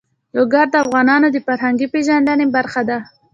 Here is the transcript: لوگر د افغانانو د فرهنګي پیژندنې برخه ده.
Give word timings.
لوگر 0.35 0.65
د 0.71 0.75
افغانانو 0.83 1.27
د 1.31 1.37
فرهنګي 1.45 1.87
پیژندنې 1.93 2.45
برخه 2.55 2.81
ده. 2.89 2.97